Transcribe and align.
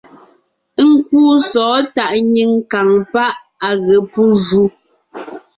Nkúu 0.89 1.31
sɔ̌ɔn 1.49 1.81
tàʼ 1.95 2.13
nyìŋ 2.33 2.51
kàŋ 2.71 2.89
páʼ 3.11 3.33
à 3.67 3.69
ge 3.85 3.97
pú 4.11 4.21
ju. 4.45 4.63